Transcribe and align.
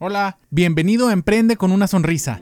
Hola, 0.00 0.38
bienvenido 0.50 1.08
a 1.08 1.12
Emprende 1.12 1.56
con 1.56 1.72
una 1.72 1.88
sonrisa. 1.88 2.40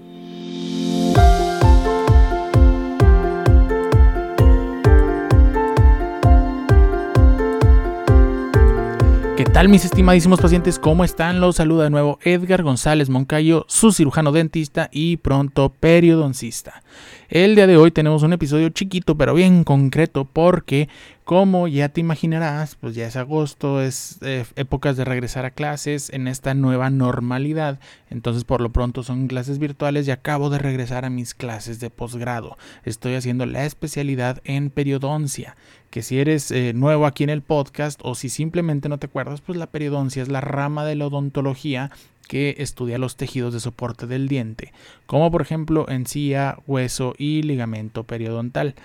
¿Qué 9.38 9.44
tal 9.50 9.70
mis 9.70 9.86
estimadísimos 9.86 10.38
pacientes? 10.38 10.78
¿Cómo 10.78 11.02
están? 11.02 11.40
Los 11.40 11.56
saluda 11.56 11.84
de 11.84 11.90
nuevo 11.90 12.18
Edgar 12.22 12.62
González 12.62 13.08
Moncayo, 13.08 13.64
su 13.68 13.90
cirujano 13.90 14.32
dentista 14.32 14.90
y 14.92 15.16
pronto 15.16 15.70
periodoncista. 15.70 16.82
El 17.30 17.54
día 17.54 17.66
de 17.66 17.78
hoy 17.78 17.90
tenemos 17.90 18.22
un 18.22 18.34
episodio 18.34 18.68
chiquito 18.68 19.16
pero 19.16 19.32
bien 19.32 19.64
concreto 19.64 20.26
porque 20.26 20.90
como 21.26 21.66
ya 21.66 21.88
te 21.88 22.00
imaginarás, 22.00 22.76
pues 22.76 22.94
ya 22.94 23.04
es 23.04 23.16
agosto, 23.16 23.82
es 23.82 24.18
eh, 24.22 24.44
épocas 24.54 24.96
de 24.96 25.04
regresar 25.04 25.44
a 25.44 25.50
clases 25.50 26.08
en 26.10 26.28
esta 26.28 26.54
nueva 26.54 26.88
normalidad. 26.88 27.80
Entonces 28.10 28.44
por 28.44 28.60
lo 28.60 28.70
pronto 28.70 29.02
son 29.02 29.26
clases 29.26 29.58
virtuales 29.58 30.06
y 30.06 30.12
acabo 30.12 30.50
de 30.50 30.60
regresar 30.60 31.04
a 31.04 31.10
mis 31.10 31.34
clases 31.34 31.80
de 31.80 31.90
posgrado. 31.90 32.56
Estoy 32.84 33.14
haciendo 33.14 33.44
la 33.44 33.64
especialidad 33.64 34.40
en 34.44 34.70
periodoncia, 34.70 35.56
que 35.90 36.02
si 36.02 36.20
eres 36.20 36.52
eh, 36.52 36.72
nuevo 36.74 37.06
aquí 37.06 37.24
en 37.24 37.30
el 37.30 37.42
podcast 37.42 37.98
o 38.04 38.14
si 38.14 38.28
simplemente 38.28 38.88
no 38.88 38.98
te 38.98 39.06
acuerdas, 39.06 39.40
pues 39.40 39.58
la 39.58 39.66
periodoncia 39.66 40.22
es 40.22 40.28
la 40.28 40.40
rama 40.40 40.84
de 40.84 40.94
la 40.94 41.08
odontología 41.08 41.90
que 42.28 42.54
estudia 42.58 42.98
los 42.98 43.16
tejidos 43.16 43.52
de 43.52 43.58
soporte 43.58 44.06
del 44.06 44.28
diente, 44.28 44.72
como 45.06 45.32
por 45.32 45.42
ejemplo 45.42 45.88
encía, 45.88 46.58
hueso 46.68 47.14
y 47.18 47.42
ligamento 47.42 48.04
periodontal. 48.04 48.76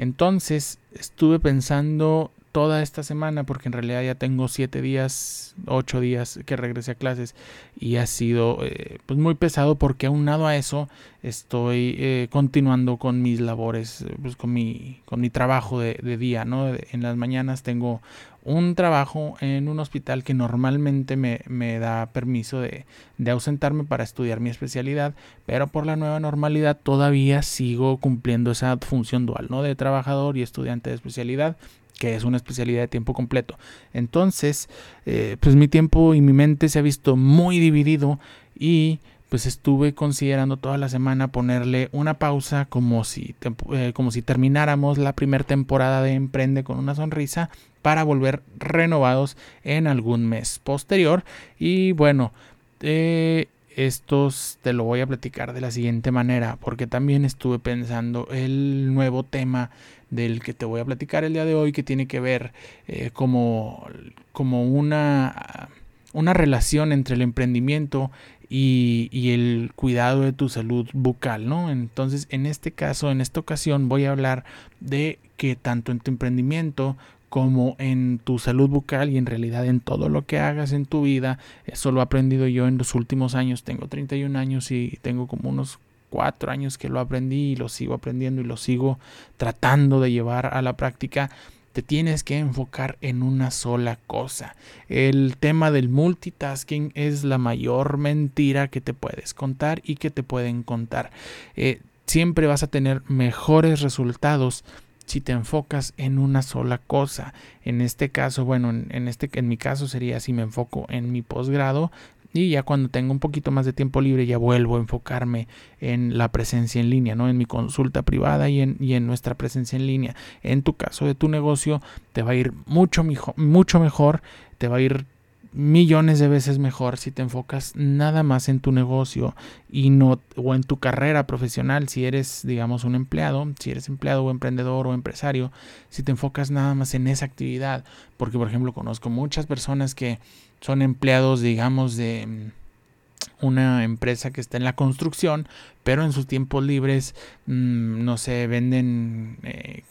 Entonces 0.00 0.78
estuve 0.92 1.38
pensando 1.40 2.32
toda 2.52 2.82
esta 2.82 3.02
semana, 3.02 3.44
porque 3.44 3.68
en 3.68 3.72
realidad 3.72 4.02
ya 4.02 4.14
tengo 4.14 4.48
siete 4.48 4.82
días, 4.82 5.54
ocho 5.66 6.00
días 6.00 6.40
que 6.46 6.56
regresé 6.56 6.92
a 6.92 6.94
clases 6.96 7.34
y 7.78 7.96
ha 7.96 8.06
sido 8.06 8.58
eh, 8.62 8.98
pues 9.06 9.18
muy 9.18 9.34
pesado 9.34 9.76
porque 9.76 10.06
aunado 10.06 10.46
a 10.46 10.56
eso 10.56 10.88
estoy 11.22 11.94
eh, 11.98 12.28
continuando 12.30 12.96
con 12.96 13.22
mis 13.22 13.40
labores, 13.40 14.04
pues 14.20 14.36
con 14.36 14.52
mi, 14.52 15.00
con 15.04 15.20
mi 15.20 15.30
trabajo 15.30 15.78
de, 15.80 15.94
día, 16.16 16.44
¿no? 16.44 16.68
En 16.68 17.02
las 17.02 17.16
mañanas 17.16 17.62
tengo 17.62 18.00
un 18.42 18.74
trabajo 18.74 19.36
en 19.40 19.68
un 19.68 19.78
hospital 19.78 20.24
que 20.24 20.34
normalmente 20.34 21.16
me, 21.16 21.42
me 21.46 21.78
da 21.78 22.06
permiso 22.06 22.60
de, 22.60 22.86
de, 23.18 23.30
ausentarme 23.30 23.84
para 23.84 24.02
estudiar 24.02 24.40
mi 24.40 24.50
especialidad, 24.50 25.14
pero 25.46 25.68
por 25.68 25.86
la 25.86 25.96
nueva 25.96 26.18
normalidad 26.20 26.78
todavía 26.82 27.42
sigo 27.42 27.98
cumpliendo 27.98 28.50
esa 28.50 28.76
función 28.78 29.26
dual, 29.26 29.48
¿no? 29.50 29.62
De 29.62 29.76
trabajador 29.76 30.36
y 30.36 30.42
estudiante 30.42 30.90
de 30.90 30.96
especialidad 30.96 31.56
que 32.00 32.16
es 32.16 32.24
una 32.24 32.38
especialidad 32.38 32.80
de 32.80 32.88
tiempo 32.88 33.12
completo. 33.12 33.58
Entonces, 33.92 34.70
eh, 35.04 35.36
pues 35.38 35.54
mi 35.54 35.68
tiempo 35.68 36.14
y 36.14 36.22
mi 36.22 36.32
mente 36.32 36.70
se 36.70 36.78
ha 36.78 36.82
visto 36.82 37.14
muy 37.14 37.58
dividido 37.60 38.18
y 38.58 39.00
pues 39.28 39.44
estuve 39.44 39.94
considerando 39.94 40.56
toda 40.56 40.78
la 40.78 40.88
semana 40.88 41.28
ponerle 41.28 41.90
una 41.92 42.14
pausa 42.14 42.64
como 42.64 43.04
si, 43.04 43.34
eh, 43.72 43.92
como 43.94 44.10
si 44.12 44.22
termináramos 44.22 44.96
la 44.96 45.12
primera 45.12 45.44
temporada 45.44 46.02
de 46.02 46.14
Emprende 46.14 46.64
con 46.64 46.78
una 46.78 46.94
sonrisa 46.94 47.50
para 47.82 48.02
volver 48.02 48.42
renovados 48.58 49.36
en 49.62 49.86
algún 49.86 50.26
mes 50.26 50.58
posterior. 50.58 51.22
Y 51.58 51.92
bueno, 51.92 52.32
eh, 52.80 53.48
estos 53.76 54.58
te 54.62 54.72
lo 54.72 54.84
voy 54.84 55.00
a 55.00 55.06
platicar 55.06 55.52
de 55.52 55.60
la 55.60 55.70
siguiente 55.70 56.10
manera, 56.10 56.56
porque 56.60 56.86
también 56.86 57.24
estuve 57.24 57.58
pensando 57.58 58.28
el 58.30 58.92
nuevo 58.94 59.22
tema 59.22 59.70
del 60.10 60.42
que 60.42 60.54
te 60.54 60.64
voy 60.64 60.80
a 60.80 60.84
platicar 60.84 61.24
el 61.24 61.32
día 61.32 61.44
de 61.44 61.54
hoy, 61.54 61.72
que 61.72 61.82
tiene 61.82 62.06
que 62.06 62.20
ver 62.20 62.52
eh, 62.88 63.10
como, 63.12 63.86
como 64.32 64.64
una, 64.64 65.68
una 66.12 66.34
relación 66.34 66.92
entre 66.92 67.14
el 67.14 67.22
emprendimiento 67.22 68.10
y, 68.48 69.08
y, 69.12 69.30
el 69.30 69.70
cuidado 69.76 70.22
de 70.22 70.32
tu 70.32 70.48
salud 70.48 70.88
bucal, 70.92 71.48
¿no? 71.48 71.70
Entonces, 71.70 72.26
en 72.30 72.46
este 72.46 72.72
caso, 72.72 73.12
en 73.12 73.20
esta 73.20 73.38
ocasión, 73.38 73.88
voy 73.88 74.06
a 74.06 74.10
hablar 74.10 74.44
de 74.80 75.20
que 75.36 75.54
tanto 75.54 75.92
en 75.92 76.00
tu 76.00 76.10
emprendimiento 76.10 76.96
como 77.30 77.76
en 77.78 78.20
tu 78.22 78.38
salud 78.38 78.68
bucal 78.68 79.08
y 79.08 79.16
en 79.16 79.24
realidad 79.24 79.64
en 79.64 79.80
todo 79.80 80.08
lo 80.08 80.26
que 80.26 80.40
hagas 80.40 80.72
en 80.72 80.84
tu 80.84 81.02
vida. 81.02 81.38
Eso 81.64 81.92
lo 81.92 82.00
he 82.00 82.02
aprendido 82.02 82.46
yo 82.48 82.66
en 82.66 82.76
los 82.76 82.94
últimos 82.94 83.34
años. 83.36 83.62
Tengo 83.62 83.86
31 83.86 84.36
años 84.36 84.70
y 84.72 84.98
tengo 85.00 85.28
como 85.28 85.48
unos 85.48 85.78
4 86.10 86.50
años 86.50 86.76
que 86.76 86.88
lo 86.88 86.98
aprendí 86.98 87.52
y 87.52 87.56
lo 87.56 87.68
sigo 87.68 87.94
aprendiendo 87.94 88.42
y 88.42 88.44
lo 88.44 88.56
sigo 88.56 88.98
tratando 89.36 90.00
de 90.00 90.10
llevar 90.10 90.54
a 90.54 90.60
la 90.60 90.76
práctica. 90.76 91.30
Te 91.72 91.82
tienes 91.82 92.24
que 92.24 92.36
enfocar 92.36 92.98
en 93.00 93.22
una 93.22 93.52
sola 93.52 93.96
cosa. 94.08 94.56
El 94.88 95.36
tema 95.38 95.70
del 95.70 95.88
multitasking 95.88 96.90
es 96.96 97.22
la 97.22 97.38
mayor 97.38 97.96
mentira 97.96 98.66
que 98.66 98.80
te 98.80 98.92
puedes 98.92 99.34
contar 99.34 99.82
y 99.84 99.94
que 99.94 100.10
te 100.10 100.24
pueden 100.24 100.64
contar. 100.64 101.12
Eh, 101.54 101.80
siempre 102.06 102.48
vas 102.48 102.64
a 102.64 102.66
tener 102.66 103.02
mejores 103.06 103.82
resultados 103.82 104.64
si 105.10 105.20
te 105.20 105.32
enfocas 105.32 105.92
en 105.96 106.18
una 106.18 106.42
sola 106.42 106.78
cosa. 106.78 107.34
En 107.64 107.80
este 107.80 108.10
caso, 108.10 108.44
bueno, 108.44 108.70
en, 108.70 109.08
este, 109.08 109.28
en 109.32 109.48
mi 109.48 109.56
caso 109.56 109.88
sería 109.88 110.20
si 110.20 110.32
me 110.32 110.42
enfoco 110.42 110.86
en 110.88 111.10
mi 111.12 111.22
posgrado, 111.22 111.90
y 112.32 112.50
ya 112.50 112.62
cuando 112.62 112.88
tengo 112.88 113.12
un 113.12 113.18
poquito 113.18 113.50
más 113.50 113.66
de 113.66 113.72
tiempo 113.72 114.00
libre 114.00 114.24
ya 114.24 114.38
vuelvo 114.38 114.76
a 114.76 114.78
enfocarme 114.78 115.48
en 115.80 116.16
la 116.16 116.30
presencia 116.30 116.80
en 116.80 116.88
línea, 116.88 117.16
¿no? 117.16 117.28
En 117.28 117.36
mi 117.36 117.44
consulta 117.44 118.02
privada 118.02 118.48
y 118.48 118.60
en, 118.60 118.76
y 118.78 118.94
en 118.94 119.08
nuestra 119.08 119.34
presencia 119.34 119.76
en 119.76 119.88
línea. 119.88 120.14
En 120.44 120.62
tu 120.62 120.74
caso 120.74 121.06
de 121.06 121.16
tu 121.16 121.28
negocio 121.28 121.82
te 122.12 122.22
va 122.22 122.30
a 122.30 122.34
ir 122.36 122.52
mucho, 122.66 123.04
mucho 123.34 123.80
mejor, 123.80 124.22
te 124.58 124.68
va 124.68 124.76
a 124.76 124.80
ir 124.80 125.06
millones 125.52 126.20
de 126.20 126.28
veces 126.28 126.58
mejor 126.58 126.96
si 126.96 127.10
te 127.10 127.22
enfocas 127.22 127.74
nada 127.74 128.22
más 128.22 128.48
en 128.48 128.60
tu 128.60 128.70
negocio 128.70 129.34
y 129.68 129.90
no 129.90 130.20
o 130.36 130.54
en 130.54 130.62
tu 130.62 130.78
carrera 130.78 131.26
profesional. 131.26 131.88
Si 131.88 132.04
eres 132.04 132.42
digamos 132.44 132.84
un 132.84 132.94
empleado 132.94 133.46
si 133.58 133.70
eres 133.70 133.88
empleado 133.88 134.24
o 134.24 134.30
emprendedor 134.30 134.86
o 134.86 134.94
empresario 134.94 135.50
si 135.88 136.02
te 136.02 136.12
enfocas 136.12 136.50
nada 136.50 136.74
más 136.74 136.94
en 136.94 137.08
esa 137.08 137.24
actividad. 137.24 137.84
Porque 138.16 138.38
por 138.38 138.48
ejemplo 138.48 138.72
conozco 138.72 139.10
muchas 139.10 139.46
personas 139.46 139.94
que 139.94 140.20
son 140.60 140.82
empleados 140.82 141.40
digamos 141.40 141.96
de 141.96 142.26
mm, 142.26 143.44
una 143.44 143.84
empresa 143.84 144.30
que 144.30 144.40
está 144.40 144.56
en 144.56 144.64
la 144.64 144.76
construcción 144.76 145.48
pero 145.82 146.04
en 146.04 146.12
sus 146.12 146.26
tiempos 146.26 146.62
libres 146.62 147.14
mm, 147.46 148.04
no 148.04 148.18
sé 148.18 148.46
venden 148.46 149.38
eh, 149.42 149.82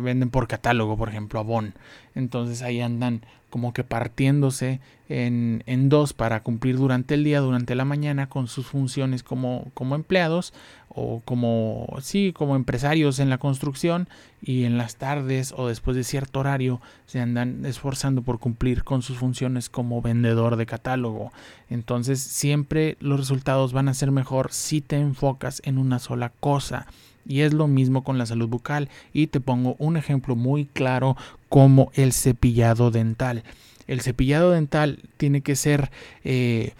venden 0.00 0.30
por 0.30 0.48
catálogo 0.48 0.96
por 0.96 1.08
ejemplo 1.10 1.38
Avon. 1.38 1.74
Entonces 2.16 2.62
ahí 2.62 2.80
andan 2.80 3.22
como 3.56 3.72
que 3.72 3.84
partiéndose 3.84 4.80
en, 5.08 5.62
en, 5.66 5.88
dos 5.88 6.12
para 6.12 6.42
cumplir 6.42 6.76
durante 6.76 7.14
el 7.14 7.24
día, 7.24 7.40
durante 7.40 7.74
la 7.74 7.84
mañana 7.84 8.28
con 8.28 8.48
sus 8.48 8.66
funciones 8.66 9.22
como, 9.22 9.70
como 9.74 9.94
empleados 9.94 10.52
o 10.88 11.20
como, 11.24 11.86
sí, 12.00 12.32
como 12.32 12.56
empresarios 12.56 13.18
en 13.18 13.28
la 13.28 13.38
construcción 13.38 14.08
y 14.42 14.64
en 14.64 14.78
las 14.78 14.96
tardes 14.96 15.52
o 15.56 15.68
después 15.68 15.96
de 15.96 16.04
cierto 16.04 16.40
horario 16.40 16.80
se 17.04 17.20
andan 17.20 17.66
esforzando 17.66 18.22
por 18.22 18.38
cumplir 18.38 18.82
con 18.82 19.02
sus 19.02 19.18
funciones 19.18 19.68
como 19.68 20.00
vendedor 20.00 20.56
de 20.56 20.64
catálogo. 20.64 21.32
Entonces 21.68 22.20
siempre 22.20 22.96
los 23.00 23.20
resultados 23.20 23.74
van 23.74 23.88
a 23.88 23.94
ser 23.94 24.10
mejor 24.10 24.52
si 24.52 24.80
te 24.80 24.96
enfocas 24.96 25.60
en 25.64 25.78
una 25.78 25.98
sola 25.98 26.32
cosa. 26.40 26.86
Y 27.28 27.40
es 27.40 27.52
lo 27.52 27.66
mismo 27.66 28.04
con 28.04 28.18
la 28.18 28.26
salud 28.26 28.48
bucal. 28.48 28.88
Y 29.12 29.26
te 29.26 29.40
pongo 29.40 29.74
un 29.78 29.96
ejemplo 29.96 30.36
muy 30.36 30.64
claro 30.64 31.16
como 31.48 31.90
el 31.94 32.12
cepillado 32.12 32.90
dental. 32.90 33.42
El 33.86 34.00
cepillado 34.00 34.52
dental 34.52 35.00
tiene 35.16 35.40
que 35.42 35.56
ser 35.56 35.90
eh, 36.24 36.72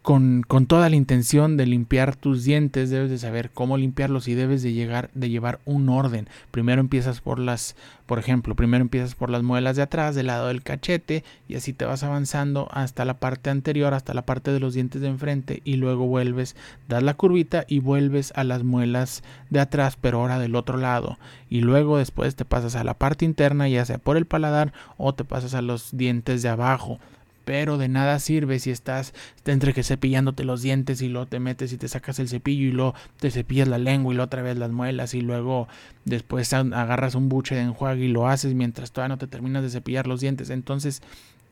con, 0.00 0.42
con, 0.46 0.66
toda 0.66 0.88
la 0.88 0.96
intención 0.96 1.58
de 1.58 1.66
limpiar 1.66 2.16
tus 2.16 2.44
dientes, 2.44 2.88
debes 2.88 3.10
de 3.10 3.18
saber 3.18 3.50
cómo 3.52 3.76
limpiarlos 3.76 4.26
y 4.26 4.34
debes 4.34 4.62
de 4.62 4.72
llegar 4.72 5.10
de 5.14 5.28
llevar 5.28 5.60
un 5.66 5.90
orden. 5.90 6.28
Primero 6.50 6.80
empiezas 6.80 7.20
por 7.20 7.38
las, 7.38 7.76
por 8.06 8.18
ejemplo, 8.18 8.54
primero 8.54 8.80
empiezas 8.80 9.14
por 9.14 9.28
las 9.28 9.42
muelas 9.42 9.76
de 9.76 9.82
atrás, 9.82 10.14
del 10.14 10.28
lado 10.28 10.46
del 10.48 10.62
cachete, 10.62 11.24
y 11.46 11.56
así 11.56 11.74
te 11.74 11.84
vas 11.84 12.02
avanzando 12.02 12.68
hasta 12.72 13.04
la 13.04 13.18
parte 13.18 13.50
anterior, 13.50 13.92
hasta 13.92 14.14
la 14.14 14.24
parte 14.24 14.50
de 14.50 14.60
los 14.60 14.72
dientes 14.72 15.02
de 15.02 15.08
enfrente, 15.08 15.60
y 15.64 15.76
luego 15.76 16.06
vuelves, 16.06 16.56
das 16.88 17.02
la 17.02 17.14
curvita 17.14 17.64
y 17.68 17.80
vuelves 17.80 18.32
a 18.34 18.44
las 18.44 18.64
muelas 18.64 19.22
de 19.50 19.60
atrás, 19.60 19.98
pero 20.00 20.20
ahora 20.20 20.38
del 20.38 20.56
otro 20.56 20.78
lado. 20.78 21.18
Y 21.50 21.60
luego 21.60 21.98
después 21.98 22.34
te 22.34 22.46
pasas 22.46 22.76
a 22.76 22.84
la 22.84 22.94
parte 22.94 23.26
interna, 23.26 23.68
ya 23.68 23.84
sea 23.84 23.98
por 23.98 24.16
el 24.16 24.24
paladar 24.24 24.72
o 24.96 25.14
te 25.14 25.24
pasas 25.24 25.52
a 25.52 25.60
los 25.60 25.94
dientes 25.94 26.42
de 26.42 26.48
abajo 26.48 26.98
pero 27.46 27.78
de 27.78 27.86
nada 27.86 28.18
sirve 28.18 28.58
si 28.58 28.72
estás 28.72 29.14
entre 29.44 29.72
que 29.72 29.84
cepillándote 29.84 30.42
los 30.42 30.62
dientes 30.62 31.00
y 31.00 31.08
luego 31.08 31.28
te 31.28 31.38
metes 31.38 31.72
y 31.72 31.78
te 31.78 31.86
sacas 31.86 32.18
el 32.18 32.28
cepillo 32.28 32.66
y 32.66 32.72
luego 32.72 32.94
te 33.20 33.30
cepillas 33.30 33.68
la 33.68 33.78
lengua 33.78 34.12
y 34.12 34.16
luego 34.16 34.26
otra 34.26 34.42
vez 34.42 34.58
las 34.58 34.72
muelas 34.72 35.14
y 35.14 35.20
luego 35.20 35.68
después 36.04 36.52
agarras 36.52 37.14
un 37.14 37.28
buche 37.28 37.54
de 37.54 37.60
enjuague 37.60 38.06
y 38.06 38.08
lo 38.08 38.26
haces 38.26 38.54
mientras 38.54 38.90
todavía 38.90 39.14
no 39.14 39.18
te 39.18 39.28
terminas 39.28 39.62
de 39.62 39.70
cepillar 39.70 40.08
los 40.08 40.20
dientes. 40.20 40.50
Entonces, 40.50 41.02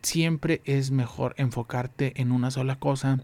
siempre 0.02 0.62
es 0.64 0.90
mejor 0.90 1.36
enfocarte 1.38 2.12
en 2.20 2.32
una 2.32 2.50
sola 2.50 2.74
cosa 2.74 3.20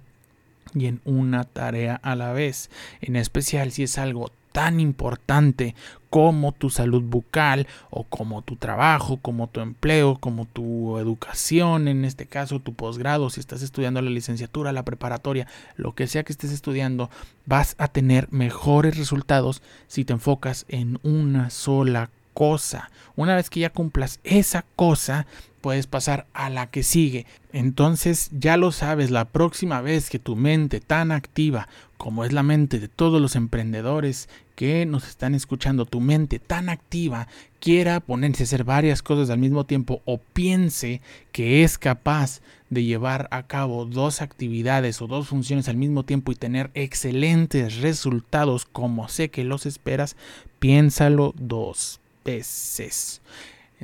y 0.73 0.87
en 0.87 1.01
una 1.05 1.43
tarea 1.43 1.97
a 1.97 2.15
la 2.15 2.33
vez, 2.33 2.71
en 3.01 3.17
especial 3.17 3.73
si 3.73 3.83
es 3.83 3.99
algo 3.99 4.31
tan 4.53 4.81
importante 4.81 5.75
como 6.11 6.53
tu 6.53 6.71
salud 6.71 7.03
bucal 7.03 7.69
o 7.89 8.05
como 8.05 8.43
tu 8.43 8.57
trabajo, 8.57 9.19
como 9.19 9.49
tu 9.49 9.61
empleo, 9.61 10.19
como 10.19 10.45
tu 10.47 10.99
educación, 10.99 11.87
en 11.87 12.05
este 12.05 12.27
caso 12.27 12.59
tu 12.59 12.75
posgrado, 12.75 13.31
si 13.31 13.41
estás 13.41 13.63
estudiando 13.63 14.03
la 14.03 14.11
licenciatura, 14.11 14.73
la 14.73 14.85
preparatoria, 14.85 15.47
lo 15.77 15.95
que 15.95 16.09
sea 16.09 16.25
que 16.25 16.33
estés 16.33 16.51
estudiando, 16.51 17.11
vas 17.47 17.77
a 17.79 17.89
tener 17.89 18.27
mejores 18.33 18.97
resultados 18.97 19.63
si 19.87 20.05
te 20.05 20.13
enfocas 20.13 20.67
en 20.69 20.99
una 21.03 21.51
sola 21.51 22.11
cosa. 22.35 22.91
Una 23.17 23.37
vez 23.37 23.51
que 23.51 23.61
ya 23.61 23.71
cumplas 23.71 24.21
esa 24.25 24.65
cosa, 24.77 25.27
puedes 25.61 25.87
pasar 25.87 26.27
a 26.33 26.51
la 26.51 26.69
que 26.71 26.83
sigue. 26.83 27.27
Entonces 27.53 28.31
ya 28.33 28.57
lo 28.57 28.73
sabes, 28.73 29.11
la 29.11 29.27
próxima 29.27 29.81
vez 29.81 30.11
que 30.11 30.19
tu 30.19 30.37
mente 30.37 30.81
tan 30.81 31.13
activa 31.13 31.69
como 31.97 32.25
es 32.25 32.33
la 32.33 32.43
mente 32.43 32.79
de 32.79 32.89
todos 32.89 33.21
los 33.21 33.37
emprendedores 33.37 34.31
que 34.55 34.87
nos 34.87 35.07
están 35.07 35.35
escuchando, 35.35 35.85
tu 35.85 36.01
mente 36.01 36.39
tan 36.39 36.71
activa 36.71 37.29
quiera 37.61 38.01
ponerse 38.01 38.43
a 38.43 38.45
hacer 38.45 38.65
varias 38.65 39.03
cosas 39.03 39.29
al 39.29 39.39
mismo 39.39 39.65
tiempo 39.67 40.01
o 40.07 40.19
piense 40.19 41.03
que 41.31 41.63
es 41.63 41.77
capaz 41.77 42.41
de 42.71 42.85
llevar 42.85 43.29
a 43.31 43.43
cabo 43.47 43.85
dos 43.85 44.23
actividades 44.23 45.03
o 45.03 45.09
dos 45.09 45.29
funciones 45.29 45.69
al 45.69 45.77
mismo 45.77 46.05
tiempo 46.05 46.33
y 46.33 46.37
tener 46.37 46.71
excelentes 46.73 47.83
resultados 47.83 48.65
como 48.65 49.09
sé 49.09 49.29
que 49.29 49.45
los 49.45 49.67
esperas, 49.67 50.17
piénsalo 50.59 51.35
dos 51.37 52.01
veces. 52.25 53.21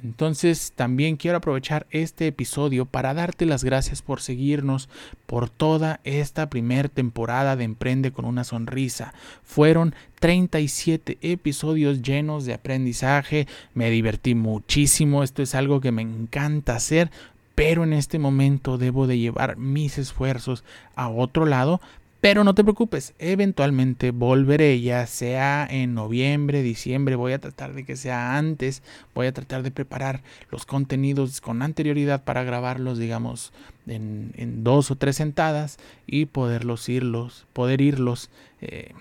Entonces 0.02 0.72
también 0.76 1.16
quiero 1.16 1.38
aprovechar 1.38 1.86
este 1.90 2.26
episodio 2.26 2.84
para 2.84 3.14
darte 3.14 3.46
las 3.46 3.64
gracias 3.64 4.02
por 4.02 4.20
seguirnos 4.20 4.90
por 5.24 5.48
toda 5.48 6.00
esta 6.04 6.50
primera 6.50 6.88
temporada 6.88 7.56
de 7.56 7.64
Emprende 7.64 8.12
con 8.12 8.26
una 8.26 8.44
sonrisa. 8.44 9.14
Fueron 9.42 9.94
37 10.20 11.16
episodios 11.22 12.02
llenos 12.02 12.44
de 12.44 12.54
aprendizaje, 12.54 13.46
me 13.72 13.90
divertí 13.90 14.34
muchísimo, 14.34 15.22
esto 15.22 15.42
es 15.42 15.54
algo 15.54 15.80
que 15.80 15.92
me 15.92 16.02
encanta 16.02 16.76
hacer, 16.76 17.10
pero 17.54 17.84
en 17.84 17.94
este 17.94 18.18
momento 18.18 18.76
debo 18.76 19.06
de 19.06 19.18
llevar 19.18 19.56
mis 19.56 19.96
esfuerzos 19.96 20.62
a 20.94 21.08
otro 21.08 21.46
lado 21.46 21.80
pero 22.20 22.44
no 22.44 22.54
te 22.54 22.64
preocupes, 22.64 23.14
eventualmente 23.18 24.10
volveré, 24.10 24.80
ya 24.80 25.06
sea 25.06 25.66
en 25.70 25.94
noviembre, 25.94 26.62
diciembre, 26.62 27.14
voy 27.14 27.32
a 27.32 27.38
tratar 27.38 27.74
de 27.74 27.84
que 27.84 27.96
sea 27.96 28.36
antes, 28.36 28.82
voy 29.14 29.26
a 29.26 29.32
tratar 29.32 29.62
de 29.62 29.70
preparar 29.70 30.22
los 30.50 30.66
contenidos 30.66 31.40
con 31.40 31.62
anterioridad 31.62 32.24
para 32.24 32.42
grabarlos, 32.42 32.98
digamos, 32.98 33.52
en, 33.86 34.64
dos 34.64 34.90
o 34.90 34.96
tres 34.96 35.16
sentadas 35.16 35.78
y 36.06 36.26
poderlos 36.26 36.88
irlos, 36.88 37.46
poder 37.52 37.80
irlos 37.80 38.30
eh, 38.60 38.92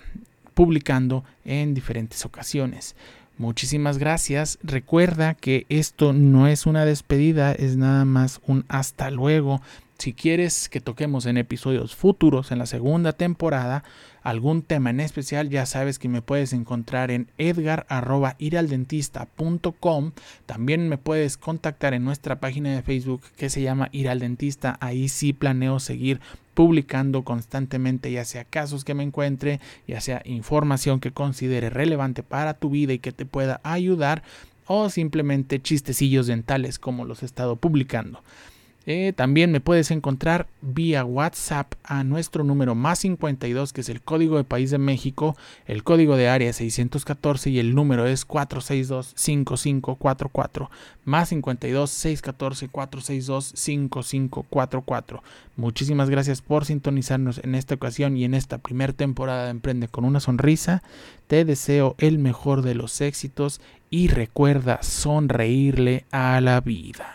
publicando 0.54 1.24
en 1.46 1.74
diferentes 1.74 2.26
ocasiones. 2.26 2.96
Muchísimas 3.38 3.98
gracias. 3.98 4.60
Recuerda 4.64 5.34
que 5.34 5.66
esto 5.68 6.14
no 6.14 6.48
es 6.48 6.66
una 6.66 6.86
despedida, 6.86 7.52
es 7.52 7.76
nada 7.76 8.06
más 8.06 8.40
un 8.48 8.64
hasta 8.70 9.12
luego. 9.12 9.62
Si 9.97 10.13
quieres 10.13 10.68
que 10.68 10.81
toquemos 10.81 11.25
en 11.25 11.38
episodios 11.38 11.95
futuros, 11.95 12.51
en 12.51 12.59
la 12.59 12.65
segunda 12.65 13.13
temporada, 13.13 13.86
algún 14.24 14.62
tema 14.62 14.89
en 14.89 15.00
especial, 15.00 15.50
ya 15.50 15.65
sabes 15.65 16.00
que 16.00 16.09
me 16.09 16.21
puedes 16.21 16.51
encontrar 16.51 17.12
en 17.12 17.31
edgar.iraldentista.com. 17.38 20.12
También 20.45 20.89
me 20.89 20.97
puedes 20.97 21.38
contactar 21.38 21.94
en 21.94 22.03
nuestra 22.03 22.42
página 22.42 22.75
de 22.75 22.81
Facebook 22.81 23.21
que 23.38 23.50
se 23.50 23.62
llama 23.62 23.88
Ir 23.94 24.09
al 24.09 24.19
Dentista. 24.19 24.77
Ahí 24.81 25.07
sí 25.07 25.31
planeo 25.31 25.80
seguir 25.80 26.19
publicando 26.53 27.24
constantemente, 27.24 28.12
ya 28.12 28.25
sea 28.25 28.44
casos 28.44 28.83
que 28.83 28.95
me 28.95 29.03
encuentre, 29.03 29.62
ya 29.88 30.01
sea 30.01 30.21
información 30.25 31.00
que 31.00 31.12
considere 31.12 31.69
relevante 31.69 32.21
para 32.21 32.53
tu 32.53 32.69
vida 32.69 32.92
y 32.94 33.00
que 33.00 33.12
te 33.12 33.25
pueda 33.25 33.59
ayudar, 33.63 34.24
o 34.68 34.89
simplemente 34.89 35.62
chistecillos 35.62 36.27
dentales 36.27 36.80
como 36.80 37.06
los 37.06 37.24
he 37.24 37.25
estado 37.25 37.56
publicando. 37.56 38.21
Eh, 38.88 39.14
también 39.16 39.52
me 39.52 39.62
puedes 39.62 39.90
encontrar 39.90 40.46
vía 40.62 41.04
WhatsApp 41.04 41.74
a 41.84 42.04
nuestro 42.04 42.44
número 42.44 42.76
más 42.76 43.00
52, 43.00 43.74
que 43.74 43.82
es 43.82 43.90
el 43.90 44.00
código 44.02 44.38
de 44.38 44.44
país 44.44 44.70
de 44.70 44.78
México, 44.78 45.36
el 45.66 45.84
código 45.84 46.16
de 46.18 46.30
área 46.30 46.54
614 46.54 47.50
y 47.50 47.58
el 47.58 47.74
número 47.74 48.06
es 48.06 48.28
462-5544, 48.28 50.70
más 51.04 51.30
52 51.30 51.90
614 51.90 52.70
462 52.70 53.54
5544. 53.56 55.24
Muchísimas 55.56 56.12
gracias 56.12 56.44
por 56.44 56.66
sintonizarnos 56.66 57.40
en 57.44 57.56
esta 57.56 57.74
ocasión 57.76 58.18
y 58.18 58.26
en 58.26 58.36
esta 58.36 58.60
primera 58.60 58.94
temporada 58.94 59.46
de 59.46 59.52
Emprende 59.52 59.88
con 59.88 60.06
una 60.06 60.20
sonrisa. 60.20 60.84
Te 61.28 61.44
deseo 61.44 61.96
el 61.98 62.20
mejor 62.20 62.62
de 62.62 62.76
los 62.76 63.02
éxitos 63.02 63.62
y 63.90 64.10
recuerda 64.10 64.84
sonreírle 64.84 66.06
a 66.12 66.40
la 66.42 66.62
vida. 66.62 67.15